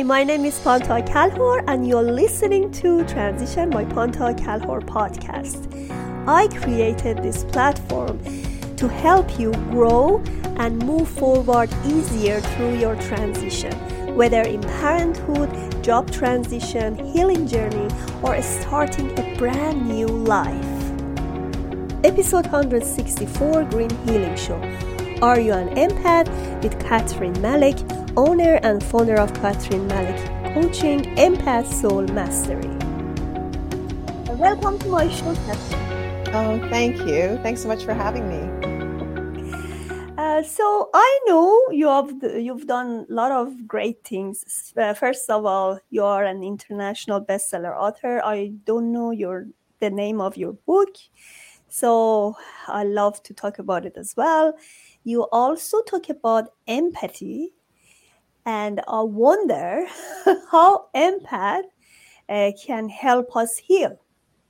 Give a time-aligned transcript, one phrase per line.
[0.00, 5.60] Hi, my name is Panta Kalhor, and you're listening to Transition by Panta Kalhor podcast.
[6.26, 8.18] I created this platform
[8.76, 10.24] to help you grow
[10.56, 13.74] and move forward easier through your transition,
[14.16, 17.90] whether in parenthood, job transition, healing journey,
[18.22, 20.64] or starting a brand new life.
[22.04, 24.62] Episode 164 Green Healing Show.
[25.20, 26.30] Are you an empath?
[26.62, 27.76] With Catherine Malik,
[28.16, 30.16] owner and founder of Catherine Malik
[30.54, 32.68] Coaching Empath Soul Mastery.
[34.36, 36.34] Welcome to my show, Catherine.
[36.34, 37.38] Oh, thank you.
[37.42, 38.60] Thanks so much for having me.
[40.18, 44.72] Uh, so I know you have you've done a lot of great things.
[44.76, 48.20] Uh, first of all, you are an international bestseller author.
[48.24, 49.46] I don't know your
[49.80, 50.96] the name of your book,
[51.68, 52.36] so
[52.68, 54.54] I love to talk about it as well.
[55.04, 57.54] You also talk about empathy,
[58.46, 59.86] and I wonder
[60.50, 61.64] how empath
[62.28, 63.98] uh, can help us heal.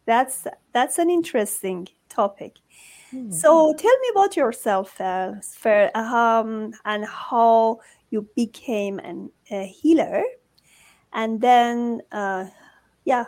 [0.06, 2.56] That's that's an interesting topic.
[3.12, 3.32] Mm-hmm.
[3.32, 5.32] So tell me about yourself, uh,
[5.94, 10.22] um, and how you became an, a healer,
[11.12, 12.47] and then uh,
[13.04, 13.25] yeah,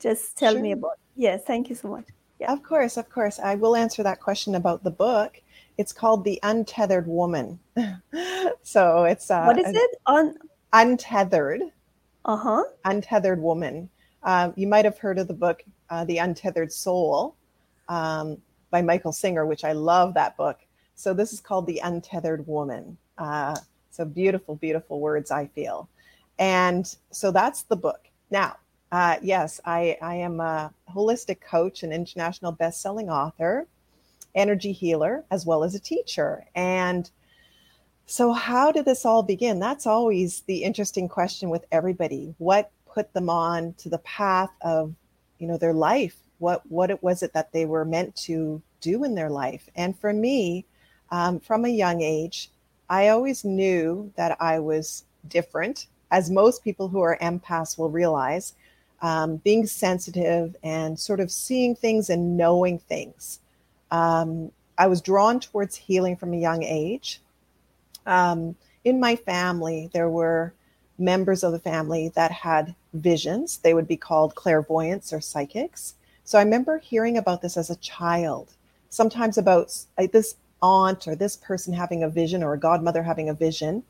[0.00, 0.62] just tell sure.
[0.62, 0.98] me about.
[1.16, 2.06] Yeah, thank you so much.
[2.38, 2.52] Yeah.
[2.52, 3.38] Of course, of course.
[3.38, 5.40] I will answer that question about the book.
[5.78, 7.58] It's called The Untethered Woman.
[8.62, 9.90] so it's uh, what is it?
[10.06, 10.38] Un-
[10.72, 11.62] untethered.
[12.24, 12.64] Uh huh.
[12.84, 13.88] Untethered Woman.
[14.22, 17.36] Um, you might have heard of the book uh, The Untethered Soul
[17.88, 18.38] um,
[18.70, 20.58] by Michael Singer, which I love that book.
[20.94, 22.96] So this is called The Untethered Woman.
[23.18, 23.56] Uh,
[23.90, 25.88] so beautiful, beautiful words, I feel.
[26.38, 28.08] And so that's the book.
[28.30, 28.56] Now,
[28.92, 33.66] uh, yes, I, I am a holistic coach and international best-selling author,
[34.36, 36.44] energy healer, as well as a teacher.
[36.54, 37.10] And
[38.06, 39.58] so, how did this all begin?
[39.58, 42.34] That's always the interesting question with everybody.
[42.38, 44.94] What put them on to the path of,
[45.38, 46.16] you know, their life?
[46.38, 49.68] What what it was it that they were meant to do in their life?
[49.74, 50.66] And for me,
[51.10, 52.50] um, from a young age,
[52.88, 58.54] I always knew that I was different, as most people who are empaths will realize
[59.02, 63.40] um, being sensitive and sort of seeing things and knowing things.
[63.90, 67.20] Um, I was drawn towards healing from a young age.
[68.04, 70.54] Um, in my family, there were
[70.98, 73.58] members of the family that had visions.
[73.58, 75.94] They would be called clairvoyants or psychics.
[76.24, 78.54] So I remember hearing about this as a child,
[78.90, 83.28] sometimes about like, this aunt or this person having a vision or a godmother having
[83.28, 83.82] a vision,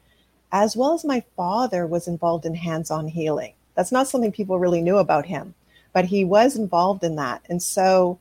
[0.53, 3.53] as well as my father was involved in hands on healing.
[3.75, 5.55] That's not something people really knew about him,
[5.93, 7.43] but he was involved in that.
[7.49, 8.19] And so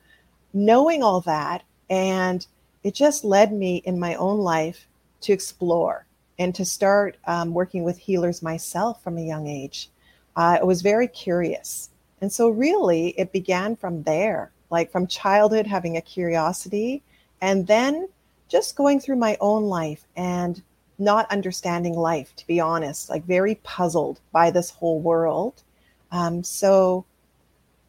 [0.56, 2.48] knowing all that, and
[2.82, 4.88] it just led me in my own life
[5.22, 6.06] to explore
[6.40, 9.90] and to start um, working with healers myself from a young age.
[10.36, 11.90] Uh, I was very curious.
[12.22, 17.04] And so, really, it began from there, like from childhood, having a curiosity,
[17.42, 18.08] and then
[18.48, 20.62] just going through my own life and
[20.98, 25.64] not understanding life, to be honest, like very puzzled by this whole world.
[26.12, 27.06] Um, so,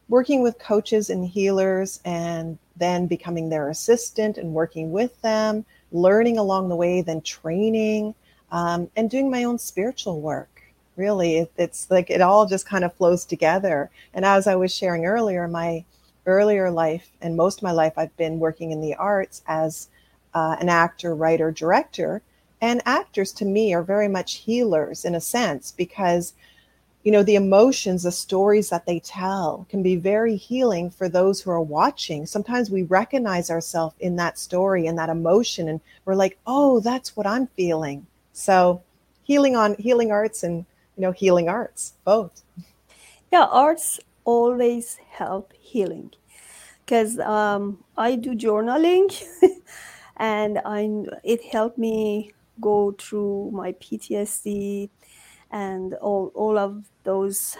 [0.08, 6.38] working with coaches and healers, and then becoming their assistant and working with them, learning
[6.38, 8.14] along the way, then training,
[8.52, 10.62] um, and doing my own spiritual work.
[10.96, 13.90] Really, it, it's like it all just kind of flows together.
[14.14, 15.84] And as I was sharing earlier, my
[16.24, 19.88] earlier life and most of my life, I've been working in the arts as
[20.34, 22.22] uh, an actor, writer, director
[22.60, 26.32] and actors to me are very much healers in a sense because
[27.06, 31.40] you know the emotions the stories that they tell can be very healing for those
[31.40, 32.26] who are watching.
[32.26, 37.16] Sometimes we recognize ourselves in that story and that emotion and we're like oh that's
[37.16, 38.04] what i'm feeling.
[38.32, 38.82] So
[39.22, 40.66] healing on healing arts and
[40.96, 42.42] you know healing arts both.
[43.30, 46.10] Yeah arts always help healing
[46.84, 49.08] because um, i do journaling
[50.16, 50.90] and i
[51.22, 54.90] it helped me go through my PTSD
[55.50, 57.56] and all, all of those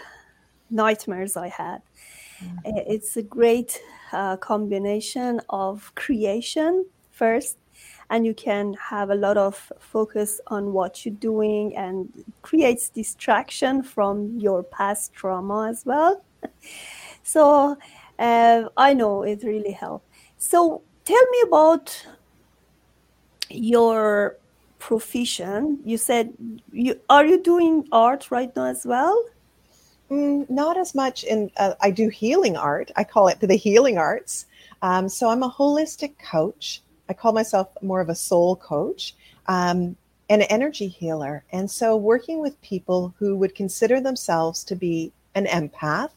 [0.71, 1.83] nightmares I had.
[2.43, 2.79] Mm-hmm.
[2.87, 3.81] It's a great
[4.13, 7.57] uh, combination of creation first,
[8.11, 12.13] and you can have a lot of focus on what you're doing and
[12.43, 16.23] creates distraction from your past trauma as well.
[17.23, 17.77] so
[18.19, 20.07] uh, I know it really helped.
[20.39, 22.07] So tell me about
[23.49, 24.37] your
[24.79, 26.33] profession you said
[26.73, 29.25] you are you doing art right now as well?
[30.11, 32.91] Mm, not as much in uh, i do healing art.
[32.97, 34.47] I call it the healing arts.
[34.83, 36.83] Um, so i'm a holistic coach.
[37.09, 39.15] I call myself more of a soul coach
[39.49, 39.97] um,
[40.29, 41.45] an energy healer.
[41.53, 46.11] And so, working with people who would consider themselves to be an empath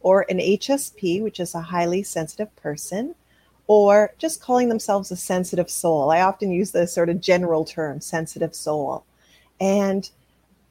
[0.00, 3.14] or an HSP, which is a highly sensitive person,
[3.72, 6.10] or just calling themselves a sensitive soul.
[6.10, 9.04] I often use the sort of general term, sensitive soul.
[9.60, 10.10] And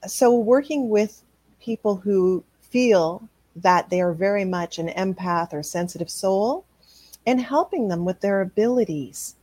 [0.05, 1.23] so, working with
[1.59, 6.63] people who feel that they are very much an empath or sensitive soul
[7.25, 9.35] and helping them with their abilities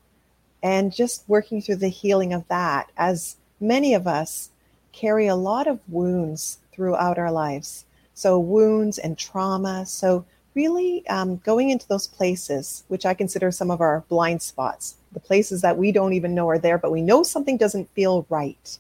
[0.63, 4.51] and just working through the healing of that as many of us
[4.93, 7.85] carry a lot of wounds throughout our lives
[8.15, 10.25] so wounds and trauma so
[10.59, 15.21] really um, going into those places which i consider some of our blind spots the
[15.31, 18.79] places that we don't even know are there but we know something doesn't feel right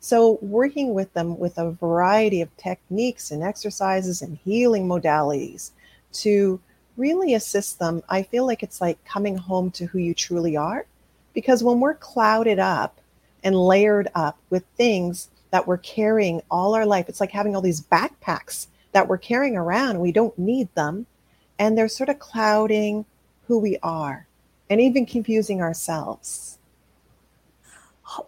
[0.00, 5.70] so working with them with a variety of techniques and exercises and healing modalities
[6.12, 6.60] to
[6.96, 10.86] really assist them i feel like it's like coming home to who you truly are
[11.34, 13.00] because when we're clouded up
[13.44, 17.62] and layered up with things that we're carrying all our life, it's like having all
[17.62, 20.00] these backpacks that we're carrying around.
[20.00, 21.06] We don't need them.
[21.58, 23.04] And they're sort of clouding
[23.46, 24.26] who we are
[24.68, 26.58] and even confusing ourselves.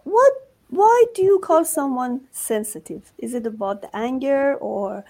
[0.03, 0.33] What
[0.69, 3.11] why do you call someone sensitive?
[3.17, 5.03] Is it about the anger or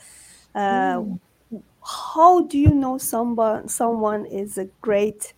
[0.56, 1.20] uh, mm.
[1.84, 5.34] how do you know someone someone is a great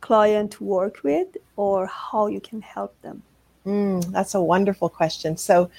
[0.00, 3.22] client to work with or how you can help them?
[3.66, 5.36] Mm, that's a wonderful question.
[5.36, 5.70] So,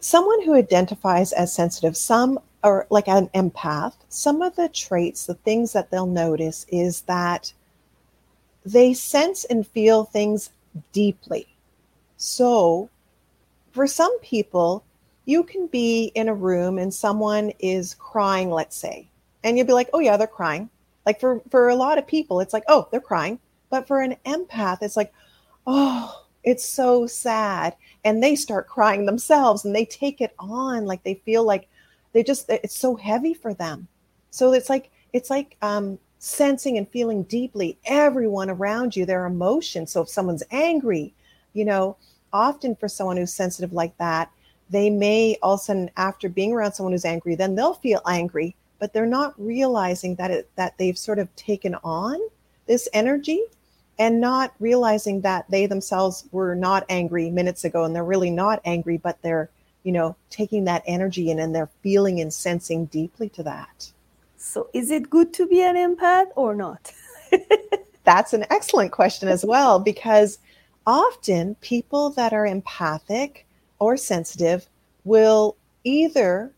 [0.00, 5.34] someone who identifies as sensitive, some are like an empath, some of the traits, the
[5.34, 7.52] things that they'll notice is that
[8.64, 10.50] they sense and feel things
[10.92, 11.46] deeply.
[12.16, 12.90] So,
[13.72, 14.84] for some people,
[15.26, 19.08] you can be in a room and someone is crying, let's say,
[19.44, 20.70] and you'll be like, oh, yeah, they're crying.
[21.04, 23.38] Like for, for a lot of people, it's like, oh, they're crying.
[23.70, 25.12] But for an empath, it's like,
[25.66, 27.76] oh, it's so sad.
[28.04, 31.68] And they start crying themselves and they take it on like they feel like
[32.16, 33.86] they just, it's so heavy for them.
[34.30, 39.92] So it's like, it's like um, sensing and feeling deeply everyone around you, their emotions.
[39.92, 41.12] So if someone's angry,
[41.52, 41.98] you know,
[42.32, 44.30] often for someone who's sensitive like that,
[44.70, 48.00] they may all of a sudden, after being around someone who's angry, then they'll feel
[48.06, 52.18] angry but they're not realizing that it, that they've sort of taken on
[52.66, 53.42] this energy
[53.98, 58.60] and not realizing that they themselves were not angry minutes ago and they're really not
[58.64, 59.48] angry but they're
[59.86, 63.92] you know taking that energy in and they're feeling and sensing deeply to that
[64.36, 66.92] so is it good to be an empath or not
[68.04, 70.38] that's an excellent question as well because
[70.86, 73.46] often people that are empathic
[73.78, 74.66] or sensitive
[75.04, 76.52] will either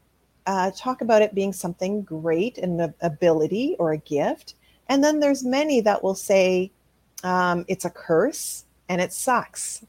[0.48, 4.54] uh, talk about it being something great, and an ability or a gift.
[4.88, 6.70] And then there's many that will say
[7.22, 9.84] um, it's a curse and it sucks.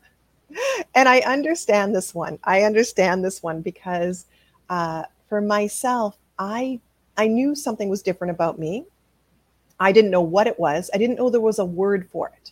[0.95, 2.39] And I understand this one.
[2.43, 4.25] I understand this one because
[4.69, 6.79] uh, for myself, I
[7.17, 8.85] I knew something was different about me.
[9.79, 10.89] I didn't know what it was.
[10.93, 12.51] I didn't know there was a word for it.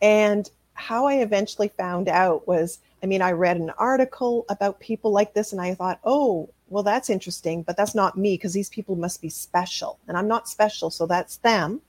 [0.00, 5.10] And how I eventually found out was I mean, I read an article about people
[5.12, 8.70] like this and I thought, oh, well, that's interesting, but that's not me because these
[8.70, 9.98] people must be special.
[10.08, 11.80] And I'm not special, so that's them.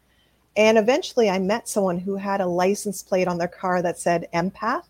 [0.55, 4.27] And eventually I met someone who had a license plate on their car that said
[4.33, 4.83] empath.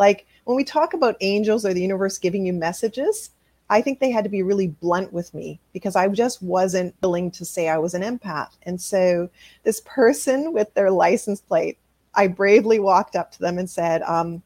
[0.00, 3.30] Like when we talk about angels or the universe giving you messages,
[3.68, 7.30] I think they had to be really blunt with me because I just wasn't willing
[7.32, 8.56] to say I was an empath.
[8.62, 9.28] And so
[9.62, 11.78] this person with their license plate,
[12.14, 14.42] I bravely walked up to them and said, um,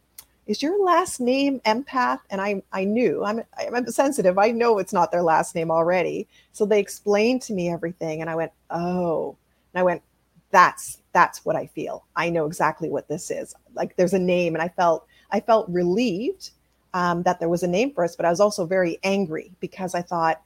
[0.46, 2.18] is your last name empath?
[2.28, 4.37] And i i knew i'm i'm sensitive.
[4.37, 6.28] I know it's not their last name already.
[6.52, 9.37] So they explained to me everything and i went oh.
[9.73, 10.02] And i went
[10.50, 12.04] that's that's what i feel.
[12.16, 13.54] I know exactly what this is.
[13.73, 16.50] Like there's a name and i felt i felt relieved
[16.95, 19.95] um, that there was a name for us but i was also very angry because
[19.95, 20.40] i thought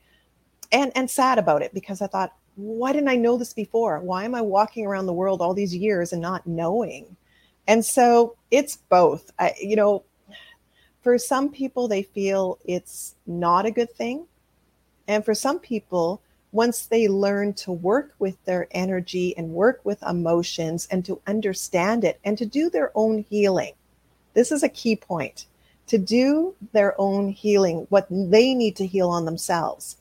[0.73, 4.25] and and sad about it because i thought why didn't i know this before why
[4.25, 7.17] am i walking around the world all these years and not knowing
[7.69, 9.31] and so it's both.
[9.39, 10.03] I, you know,
[11.03, 14.27] for some people, they feel it's not a good thing.
[15.07, 20.03] And for some people, once they learn to work with their energy and work with
[20.03, 23.75] emotions and to understand it and to do their own healing,
[24.35, 25.47] this is a key point
[25.87, 29.97] to do their own healing, what they need to heal on themselves.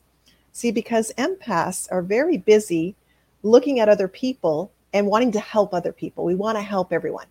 [0.52, 2.96] See, because empaths are very busy
[3.44, 6.26] looking at other people and wanting to help other people.
[6.26, 7.28] We want to help everyone.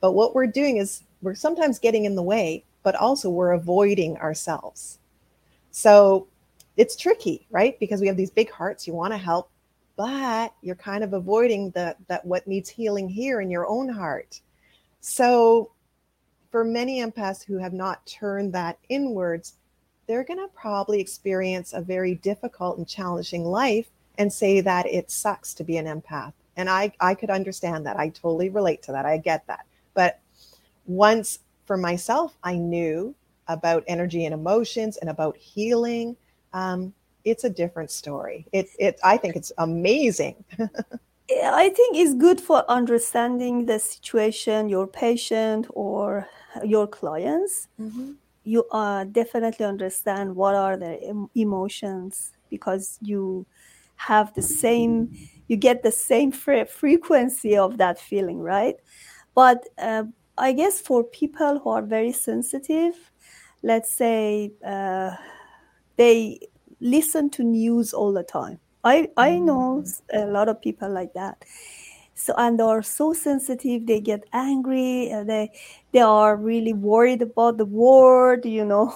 [0.00, 4.16] But what we're doing is we're sometimes getting in the way, but also we're avoiding
[4.16, 4.98] ourselves.
[5.70, 6.26] So
[6.76, 7.78] it's tricky, right?
[7.78, 9.50] Because we have these big hearts, you want to help,
[9.96, 14.40] but you're kind of avoiding the that what needs healing here in your own heart.
[15.00, 15.70] So
[16.52, 19.54] for many empaths who have not turned that inwards,
[20.06, 25.10] they're going to probably experience a very difficult and challenging life and say that it
[25.10, 26.34] sucks to be an empath.
[26.58, 27.98] And I, I could understand that.
[27.98, 29.06] I totally relate to that.
[29.06, 29.64] I get that.
[29.94, 30.20] But
[30.84, 33.14] once for myself, I knew
[33.48, 36.14] about energy and emotions and about healing.
[36.52, 36.92] Um,
[37.24, 38.46] it's a different story.
[38.52, 40.44] It, it, I think it's amazing.
[41.44, 46.28] I think it's good for understanding the situation, your patient or
[46.64, 47.68] your clients.
[47.80, 48.12] Mm-hmm.
[48.44, 53.46] You uh, definitely understand what are the emotions because you
[53.96, 55.16] have the same,
[55.48, 58.76] you get the same fre- frequency of that feeling, right?
[59.34, 60.04] But uh,
[60.36, 62.94] I guess for people who are very sensitive,
[63.62, 65.12] let's say uh,
[65.96, 66.40] they
[66.80, 70.18] listen to news all the time I I know mm-hmm.
[70.18, 71.44] a lot of people like that.
[72.14, 73.86] So and they are so sensitive.
[73.86, 75.12] They get angry.
[75.12, 75.50] Uh, they
[75.92, 78.44] they are really worried about the world.
[78.44, 78.92] You know,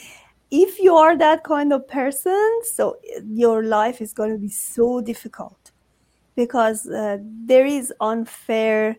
[0.50, 2.96] if you are that kind of person, so
[3.26, 5.72] your life is going to be so difficult
[6.36, 8.96] because uh, there is unfair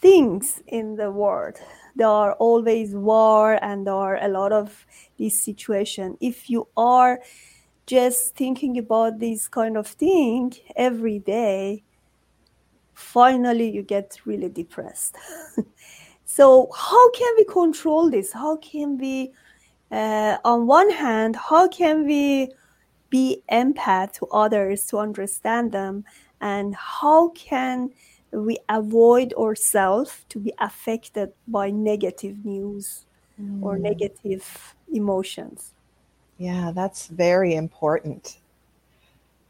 [0.00, 1.58] things in the world
[1.96, 6.16] there are always war and there are a lot of these situation.
[6.20, 7.20] if you are
[7.86, 11.82] just thinking about this kind of thing every day,
[12.94, 15.16] finally you get really depressed.
[16.24, 18.32] so, how can we control this?
[18.32, 19.32] How can we,
[19.90, 22.50] uh, on one hand, how can we
[23.10, 26.04] be empath to others to understand them?
[26.40, 27.90] And how can
[28.32, 33.06] we avoid ourselves to be affected by negative news
[33.40, 33.62] mm.
[33.62, 35.73] or negative emotions?
[36.44, 38.36] Yeah, that's very important.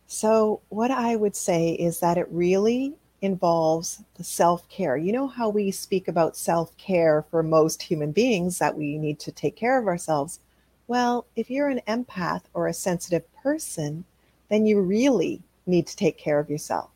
[0.06, 4.96] So, what I would say is that it really involves the self care.
[4.96, 9.18] You know how we speak about self care for most human beings that we need
[9.20, 10.38] to take care of ourselves?
[10.86, 14.04] Well, if you're an empath or a sensitive person,
[14.48, 16.90] then you really need to take care of yourself.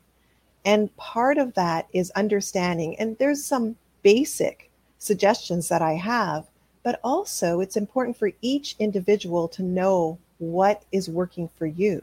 [0.63, 6.48] And part of that is understanding, and there's some basic suggestions that I have
[6.83, 12.01] but also it's important for each individual to know what is working for you.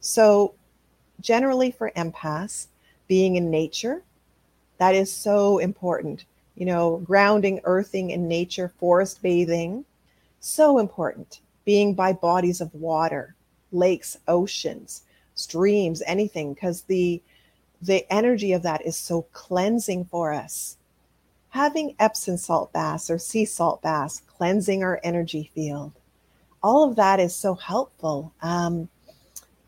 [0.00, 0.54] So,
[1.20, 2.66] generally for empaths,
[3.08, 4.02] being in nature,
[4.78, 6.24] that is so important.
[6.54, 9.84] You know, grounding, earthing in nature, forest bathing,
[10.40, 11.40] so important.
[11.64, 13.34] Being by bodies of water,
[13.72, 15.02] lakes, oceans,
[15.34, 17.20] streams, anything, because the
[17.82, 20.76] the energy of that is so cleansing for us
[21.54, 25.92] having Epsom salt baths or sea salt baths, cleansing our energy field,
[26.64, 28.32] all of that is so helpful.
[28.42, 28.88] Um,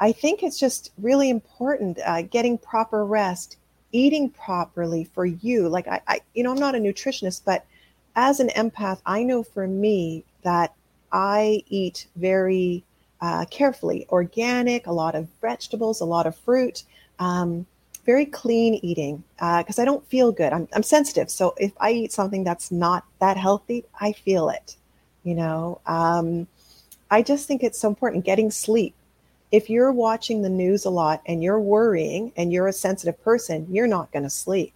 [0.01, 3.57] I think it's just really important uh, getting proper rest,
[3.93, 5.69] eating properly for you.
[5.69, 7.65] Like I, I, you know, I'm not a nutritionist, but
[8.17, 10.75] as an empath, I know for me that
[11.13, 12.83] I eat very
[13.21, 16.83] uh, carefully, organic, a lot of vegetables, a lot of fruit.
[17.21, 17.65] Um,
[18.07, 20.53] very clean eating because uh, I don't feel good.
[20.53, 21.29] I'm, I'm sensitive.
[21.29, 24.77] So if I eat something that's not that healthy, I feel it.
[25.25, 26.47] You know, um,
[27.11, 28.95] I just think it's so important getting sleep.
[29.51, 33.67] If you're watching the news a lot and you're worrying and you're a sensitive person,
[33.71, 34.73] you're not going to sleep.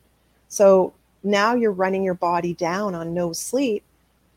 [0.49, 3.85] So now you're running your body down on no sleep.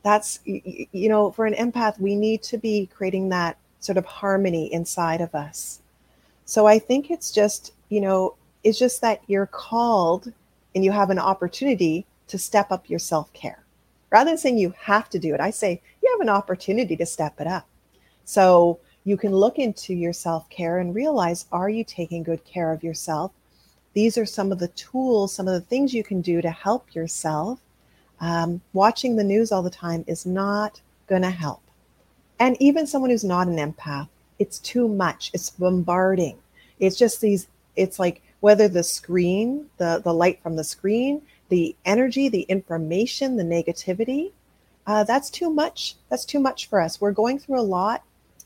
[0.03, 4.05] That's, you, you know, for an empath, we need to be creating that sort of
[4.05, 5.79] harmony inside of us.
[6.45, 10.31] So I think it's just, you know, it's just that you're called
[10.75, 13.63] and you have an opportunity to step up your self care.
[14.09, 17.05] Rather than saying you have to do it, I say you have an opportunity to
[17.05, 17.67] step it up.
[18.25, 22.71] So you can look into your self care and realize are you taking good care
[22.71, 23.31] of yourself?
[23.93, 26.95] These are some of the tools, some of the things you can do to help
[26.95, 27.59] yourself.
[28.19, 31.61] Um, watching the news all the time is not going to help.
[32.39, 34.07] And even someone who's not an empath,
[34.39, 35.29] it's too much.
[35.33, 36.37] It's bombarding.
[36.79, 41.73] It's just these, it's like whether the screen, the, the light from the screen, the
[41.85, 44.33] energy, the information, the negativity,
[44.85, 45.95] uh, that's too much.
[46.09, 46.99] That's too much for us.
[46.99, 48.03] We're going through a lot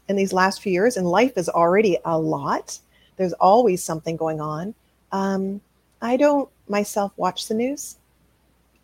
[0.07, 2.77] in these last few years, and life is already a lot.
[3.15, 4.75] There's always something going on.
[5.11, 5.61] Um,
[5.99, 7.97] I don't myself watch the news.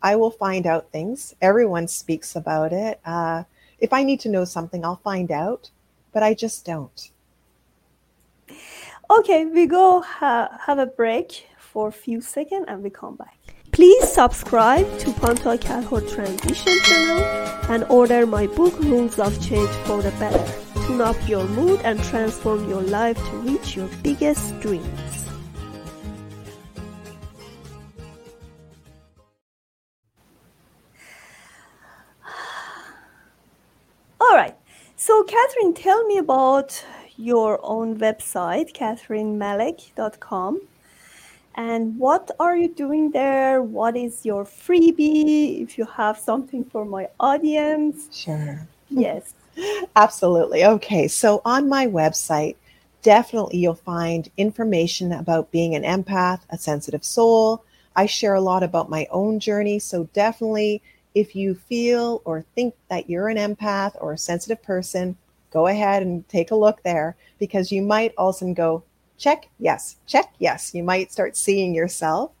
[0.02, 1.32] I will find out things.
[1.40, 2.98] Everyone speaks about it.
[3.04, 3.44] Uh,
[3.78, 5.70] if I need to know something, I'll find out,
[6.12, 7.10] but I just don't.
[9.18, 13.38] Okay, we go ha- have a break for a few seconds and we come back.
[13.70, 17.22] Please subscribe to Panta Kalhor Transition channel
[17.70, 20.44] and order my book Rules of Change for the Better.
[20.86, 25.28] Tune up your mood and transform your life to reach your biggest dreams.
[34.20, 34.56] All right.
[34.96, 36.84] So, Catherine, tell me about
[37.16, 40.60] your own website, catherinemalik.com.
[41.56, 43.62] And what are you doing there?
[43.62, 45.62] What is your freebie?
[45.62, 48.08] If you have something for my audience.
[48.12, 48.66] Sure.
[48.90, 49.34] Yes.
[49.96, 50.64] Absolutely.
[50.64, 51.06] Okay.
[51.06, 52.56] So on my website,
[53.02, 57.64] definitely you'll find information about being an empath, a sensitive soul.
[57.94, 59.78] I share a lot about my own journey.
[59.78, 60.82] So definitely,
[61.14, 65.16] if you feel or think that you're an empath or a sensitive person,
[65.54, 68.82] go ahead and take a look there because you might also go,
[69.16, 70.74] check, yes, check, yes.
[70.74, 72.32] You might start seeing yourself.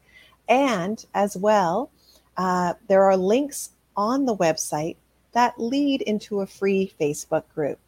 [0.48, 1.90] And as well,
[2.36, 4.96] uh, there are links on the website
[5.32, 7.78] that lead into a free Facebook group.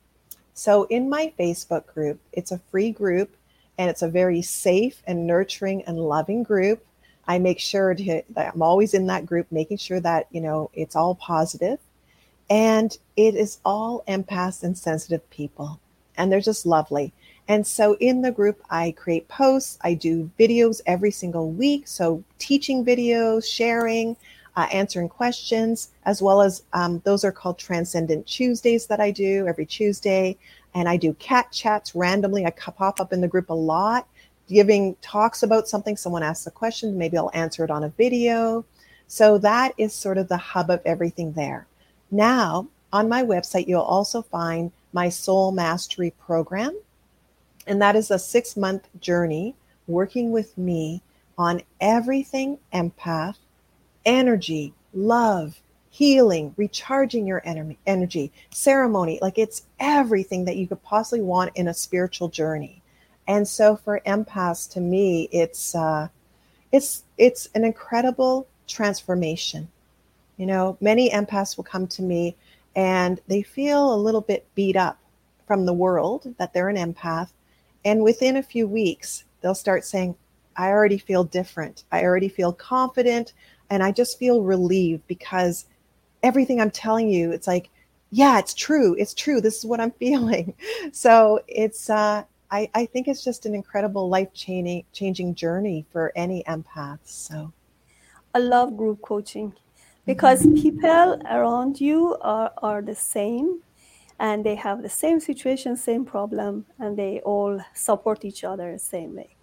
[0.54, 3.36] So, in my Facebook group, it's a free group
[3.76, 6.86] and it's a very safe and nurturing and loving group.
[7.28, 10.70] I make sure to, that I'm always in that group, making sure that, you know,
[10.72, 11.78] it's all positive.
[12.48, 15.80] And it is all empaths and sensitive people.
[16.16, 17.12] And they're just lovely.
[17.48, 21.86] And so in the group, I create posts, I do videos every single week.
[21.86, 24.16] So teaching videos, sharing,
[24.56, 29.46] uh, answering questions, as well as um, those are called Transcendent Tuesdays that I do
[29.46, 30.36] every Tuesday.
[30.74, 32.46] And I do cat chats randomly.
[32.46, 34.08] I pop up in the group a lot,
[34.48, 35.96] giving talks about something.
[35.96, 38.64] Someone asks a question, maybe I'll answer it on a video.
[39.06, 41.66] So that is sort of the hub of everything there.
[42.10, 46.78] Now, on my website, you'll also find my Soul Mastery Program.
[47.66, 49.54] And that is a six month journey
[49.86, 51.02] working with me
[51.36, 53.36] on everything empath,
[54.04, 55.60] energy, love,
[55.90, 57.42] healing, recharging your
[57.86, 59.18] energy, ceremony.
[59.20, 62.82] Like it's everything that you could possibly want in a spiritual journey.
[63.26, 66.08] And so for empaths, to me, it's uh,
[66.70, 69.68] it's it's an incredible transformation.
[70.36, 72.36] You know, many empaths will come to me
[72.74, 74.98] and they feel a little bit beat up
[75.46, 77.30] from the world that they're an empath.
[77.84, 80.14] And within a few weeks, they'll start saying,
[80.56, 81.84] I already feel different.
[81.90, 83.32] I already feel confident.
[83.70, 85.66] And I just feel relieved because
[86.22, 87.70] everything I'm telling you, it's like,
[88.10, 88.94] yeah, it's true.
[88.98, 89.40] It's true.
[89.40, 90.54] This is what I'm feeling.
[90.92, 96.44] So it's, uh, I, I think it's just an incredible life changing journey for any
[96.44, 97.00] empath.
[97.04, 97.52] So
[98.34, 99.54] I love group coaching
[100.06, 103.60] because people around you are, are the same
[104.18, 108.78] and they have the same situation, same problem, and they all support each other the
[108.78, 109.36] same way.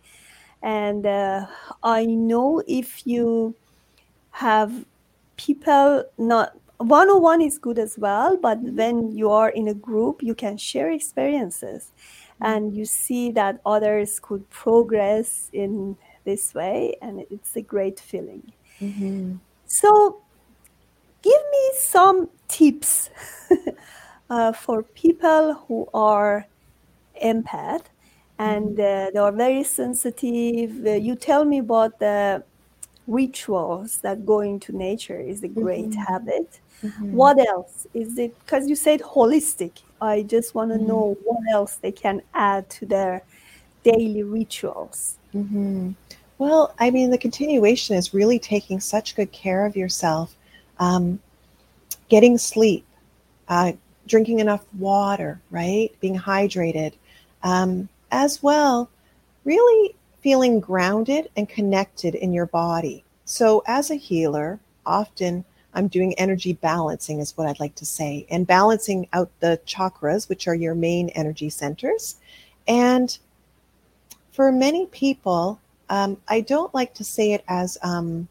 [0.63, 1.45] And uh,
[1.84, 3.56] I know if you
[4.32, 4.86] have
[5.38, 9.73] people not one on one is good as well, but when you are in a
[9.73, 11.91] group, you can share experiences
[12.41, 15.95] and you see that others could progress in
[16.26, 18.52] this way, and it's a great feeling.
[18.82, 19.36] Mm-hmm.
[19.65, 20.23] So,
[21.24, 23.10] give me some tips
[24.30, 26.46] uh, for people who are
[27.24, 27.86] empath
[28.40, 30.86] and uh, they are very sensitive.
[30.86, 32.44] Uh, you tell me about the
[33.08, 36.02] rituals that going to nature is a great mm-hmm.
[36.02, 36.60] habit.
[36.84, 37.14] Mm-hmm.
[37.14, 38.38] What else is it?
[38.40, 39.82] Because you said holistic.
[40.02, 40.88] I just want to mm-hmm.
[40.88, 43.24] know what else they can add to their
[43.84, 45.18] daily rituals.
[45.34, 45.92] Mm-hmm.
[46.38, 50.36] Well, I mean, the continuation is really taking such good care of yourself,
[50.80, 51.20] um,
[52.10, 52.86] getting sleep,
[53.48, 53.74] uh,
[54.08, 55.92] drinking enough water, right?
[56.00, 56.94] Being hydrated,
[57.44, 58.90] um, as well,
[59.44, 63.04] really feeling grounded and connected in your body.
[63.26, 68.26] So, as a healer, often I'm doing energy balancing, is what I'd like to say,
[68.30, 72.18] and balancing out the chakras, which are your main energy centers.
[72.68, 73.18] And
[74.32, 75.60] for many people,
[75.90, 78.28] um, I don't like to say it as um,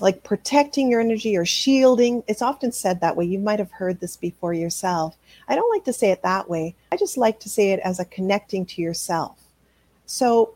[0.00, 2.22] like protecting your energy or shielding.
[2.26, 3.24] It's often said that way.
[3.24, 5.16] You might have heard this before yourself.
[5.48, 6.74] I don't like to say it that way.
[6.92, 9.38] I just like to say it as a connecting to yourself.
[10.06, 10.54] So,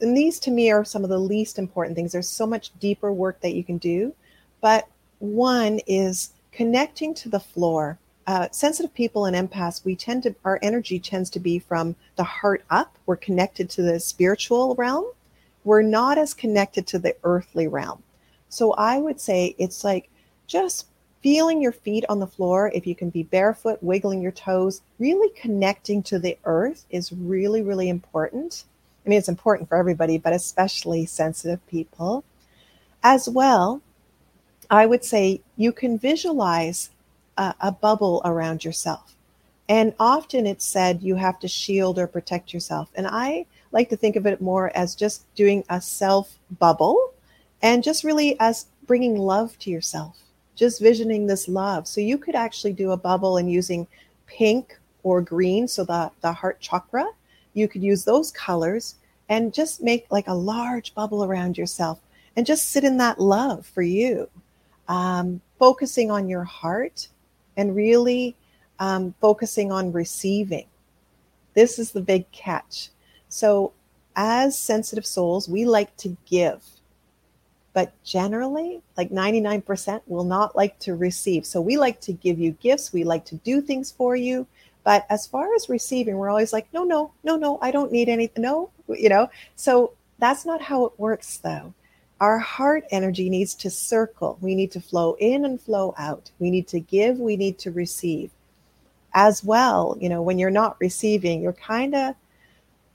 [0.00, 2.12] and these to me are some of the least important things.
[2.12, 4.14] There's so much deeper work that you can do.
[4.60, 4.86] But
[5.18, 7.98] one is connecting to the floor.
[8.26, 12.24] Uh, sensitive people and empaths, we tend to, our energy tends to be from the
[12.24, 12.96] heart up.
[13.06, 15.06] We're connected to the spiritual realm.
[15.64, 18.02] We're not as connected to the earthly realm.
[18.52, 20.10] So I would say it's like
[20.46, 20.86] just
[21.22, 22.70] feeling your feet on the floor.
[22.74, 27.62] If you can be barefoot, wiggling your toes, really connecting to the earth is really,
[27.62, 28.64] really important.
[29.06, 32.24] I mean, it's important for everybody, but especially sensitive people.
[33.02, 33.80] As well,
[34.70, 36.90] I would say you can visualize
[37.38, 39.16] a, a bubble around yourself.
[39.66, 42.90] And often it's said you have to shield or protect yourself.
[42.94, 47.11] And I like to think of it more as just doing a self bubble
[47.62, 50.18] and just really as bringing love to yourself,
[50.56, 51.86] just visioning this love.
[51.86, 53.86] So you could actually do a bubble and using
[54.26, 57.06] pink or green, so the, the heart chakra.
[57.54, 58.96] You could use those colors
[59.28, 62.00] and just make like a large bubble around yourself
[62.36, 64.28] and just sit in that love for you.
[64.88, 67.08] Um, focusing on your heart
[67.56, 68.36] and really
[68.78, 70.66] um, focusing on receiving.
[71.54, 72.88] This is the big catch.
[73.28, 73.72] So,
[74.16, 76.62] as sensitive souls, we like to give,
[77.74, 81.46] but generally, like 99% will not like to receive.
[81.46, 84.46] So, we like to give you gifts, we like to do things for you.
[84.84, 88.08] But as far as receiving, we're always like, no, no, no, no, I don't need
[88.08, 88.42] anything.
[88.42, 89.30] No, you know.
[89.56, 91.74] So, that's not how it works, though.
[92.20, 94.38] Our heart energy needs to circle.
[94.40, 96.30] We need to flow in and flow out.
[96.38, 98.30] We need to give, we need to receive.
[99.14, 102.14] As well, you know, when you're not receiving, you're kind of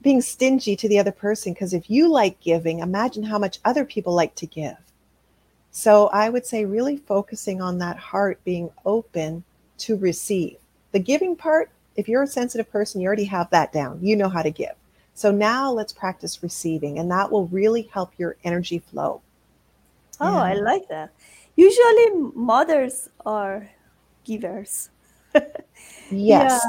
[0.02, 3.84] being stingy to the other person because if you like giving, imagine how much other
[3.84, 4.78] people like to give.
[5.72, 9.44] So I would say really focusing on that heart being open
[9.80, 10.58] to receive.
[10.92, 14.00] The giving part, if you're a sensitive person, you already have that down.
[14.02, 14.76] You know how to give.
[15.14, 19.22] So now let's practice receiving, and that will really help your energy flow.
[20.20, 20.42] Oh, yeah.
[20.42, 21.12] I like that.
[21.56, 23.70] Usually, mothers are
[24.24, 24.90] givers.
[25.34, 25.52] yes.
[26.12, 26.60] Yeah.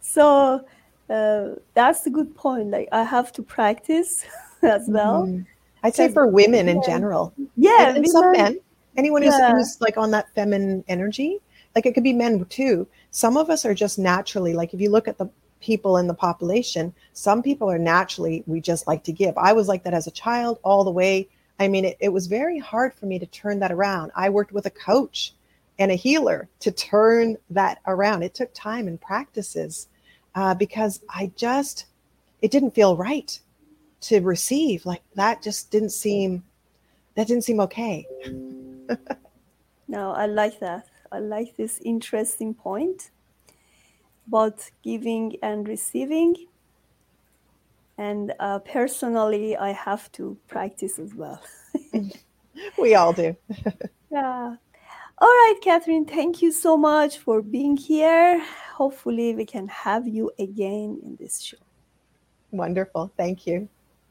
[0.00, 0.64] So
[1.10, 2.70] uh, that's a good point.
[2.70, 4.24] Like I have to practice
[4.62, 5.24] as well.
[5.24, 5.42] Mm-hmm.
[5.82, 7.32] I'd say for women in general.
[7.56, 8.60] Yeah, and, and some men.
[8.96, 9.52] Anyone who's, yeah.
[9.52, 11.38] who's like on that feminine energy,
[11.74, 12.86] like it could be men too.
[13.10, 16.14] Some of us are just naturally like if you look at the people in the
[16.14, 19.36] population, some people are naturally we just like to give.
[19.38, 21.28] I was like that as a child all the way.
[21.58, 24.12] I mean, it, it was very hard for me to turn that around.
[24.14, 25.34] I worked with a coach
[25.78, 28.22] and a healer to turn that around.
[28.22, 29.88] It took time and practices
[30.40, 31.84] uh, because I just,
[32.40, 33.38] it didn't feel right
[34.08, 34.86] to receive.
[34.86, 36.42] Like that just didn't seem,
[37.14, 38.06] that didn't seem okay.
[39.86, 40.86] no, I like that.
[41.12, 43.10] I like this interesting point
[44.26, 46.34] about giving and receiving.
[47.98, 51.42] And uh, personally, I have to practice as well.
[52.78, 53.36] we all do.
[54.10, 54.56] yeah.
[55.22, 58.42] All right, Catherine, thank you so much for being here.
[58.74, 61.58] Hopefully, we can have you again in this show.
[62.52, 63.12] Wonderful.
[63.18, 63.68] Thank you.